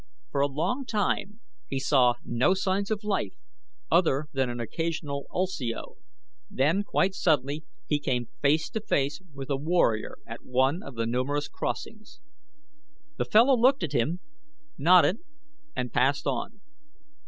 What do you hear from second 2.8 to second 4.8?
of life other than an